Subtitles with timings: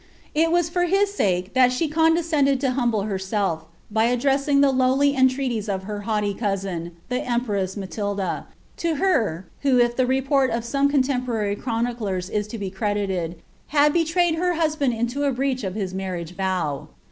[0.33, 4.77] It was for his sake ^lini she coudftirended to humble herself, by addressing the most
[4.77, 8.47] lowly' liiiTsties to her haughty cou^n, ilie empress Matilda—
[8.81, 13.93] to her, who, if f leporl of some contemporary chroniclers is to be credited, had
[13.93, 16.87] Lttmycd ber husband into a breach of his iimrriage vow.